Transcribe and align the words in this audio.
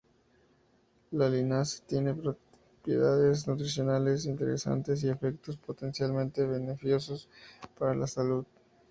La 1.11 1.29
linaza 1.29 1.83
tiene 1.85 2.15
propiedades 2.15 3.45
nutricionales 3.47 4.25
interesantes 4.25 5.03
y 5.03 5.09
efectos 5.09 5.57
potencialmente 5.57 6.43
beneficiosos 6.43 7.29
para 7.77 7.93
la 7.93 8.07
salud. 8.07 8.43